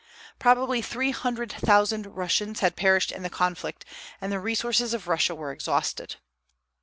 Probably 0.39 0.81
three 0.81 1.11
hundred 1.11 1.51
thousand 1.51 2.07
Russians 2.15 2.61
had 2.61 2.75
perished 2.75 3.11
in 3.11 3.21
the 3.21 3.29
conflict, 3.29 3.85
and 4.19 4.31
the 4.31 4.39
resources 4.39 4.95
of 4.95 5.07
Russia 5.07 5.35
were 5.35 5.51
exhausted. 5.51 6.15